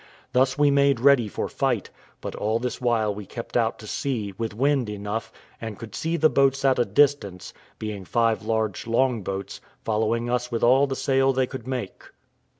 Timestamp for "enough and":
4.89-5.77